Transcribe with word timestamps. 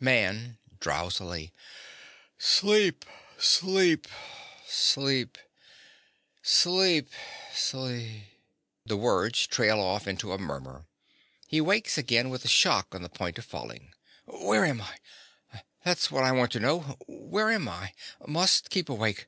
MAN. 0.00 0.58
(drowsily). 0.78 1.52
Sleep, 2.38 3.04
sleep, 3.36 4.06
sleep, 4.68 5.36
sleep, 6.40 7.08
slee—(The 7.52 8.96
words 8.96 9.44
trail 9.48 9.80
off 9.80 10.06
into 10.06 10.32
a 10.32 10.38
murmur. 10.38 10.86
He 11.48 11.60
wakes 11.60 11.98
again 11.98 12.30
with 12.30 12.44
a 12.44 12.46
shock 12.46 12.94
on 12.94 13.02
the 13.02 13.08
point 13.08 13.38
of 13.38 13.44
falling.) 13.44 13.92
Where 14.24 14.64
am 14.64 14.80
I? 14.82 14.98
That's 15.84 16.12
what 16.12 16.22
I 16.22 16.30
want 16.30 16.52
to 16.52 16.60
know: 16.60 16.96
where 17.08 17.50
am 17.50 17.68
I? 17.68 17.92
Must 18.24 18.70
keep 18.70 18.88
awake. 18.88 19.26